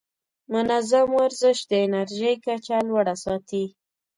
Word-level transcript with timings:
منظم 0.53 1.07
ورزش 1.21 1.57
د 1.71 1.71
انرژۍ 1.85 2.35
کچه 2.45 2.77
لوړه 2.89 3.15
ساتي. 3.23 3.65